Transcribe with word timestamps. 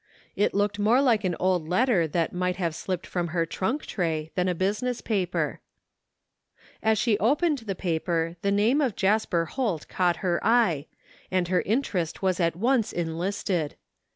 It 0.35 0.53
l<y>ked 0.55 0.79
more 0.79 0.99
like 0.99 1.23
an 1.25 1.35
old 1.39 1.69
letter 1.69 2.07
that 2.07 2.33
might 2.33 2.55
have 2.55 2.73
slipped 2.73 3.05
from 3.05 3.27
her 3.27 3.45
trunk 3.45 3.85
tray 3.85 4.31
than 4.33 4.47
a 4.47 4.55
business 4.55 4.99
paper. 4.99 5.59
As 6.81 6.97
she 6.97 7.19
opened 7.19 7.59
the 7.59 7.75
paper 7.75 8.35
the 8.41 8.49
name 8.51 8.81
of 8.81 8.95
Jasper 8.95 9.45
Holt 9.45 9.87
caught 9.89 10.17
her 10.25 10.43
eye, 10.43 10.87
and 11.29 11.49
her 11.49 11.61
interest 11.61 12.23
was 12.23 12.39
at 12.39 12.55
once 12.55 12.91
enlisted. 12.91 13.75